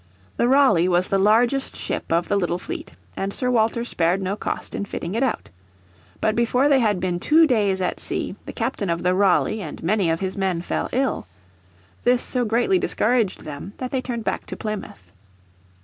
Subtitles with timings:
[0.37, 4.35] The Raleigh was the largest ship of the little fleet, and Sir Walter spared no
[4.35, 5.51] cost in fitting it Out.
[6.19, 9.83] But before they had been two days at sea the Captain of the Raleigh and
[9.83, 11.27] many of his men fell ill.
[12.03, 15.11] This so greatly discouraged them that they turned back to Plymouth.